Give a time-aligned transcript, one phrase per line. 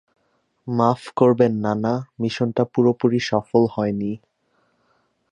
[0.67, 4.11] মাফ করবেন নানা, মিশন টা পুরোপুরি সফল হয় নি।